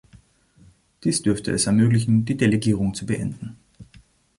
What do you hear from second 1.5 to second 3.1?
es ermöglichen, die Delegierung zu